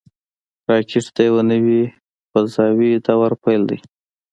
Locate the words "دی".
3.69-3.77